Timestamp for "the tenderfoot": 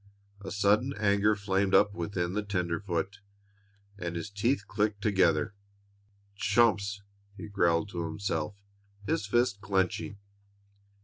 2.33-3.19